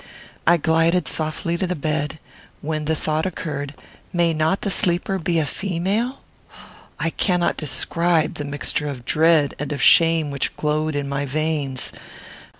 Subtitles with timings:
[0.47, 2.17] I glided softly to the bed,
[2.63, 3.75] when the thought occurred,
[4.11, 6.21] May not the sleeper be a female?
[6.99, 11.91] I cannot describe the mixture of dread and of shame which glowed in my veins.